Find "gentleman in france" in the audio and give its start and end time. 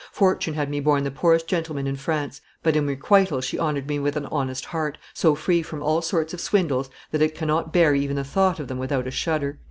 1.47-2.41